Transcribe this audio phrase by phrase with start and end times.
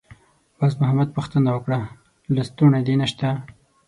[0.57, 1.79] باز محمد پوښتنه وکړه:
[2.35, 3.29] «لستوڼی دې نشته؟»